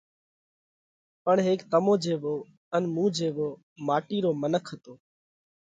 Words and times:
پڻ 1.23 1.35
ھيڪ 1.47 1.59
تمون 1.71 1.97
جيوو 2.03 2.35
ان 2.75 2.83
مُون 2.93 3.07
جيوو 3.17 3.47
ماٽِي 3.85 4.17
رو 4.23 4.31
منک 4.41 4.65
ھتو۔ 4.71 4.93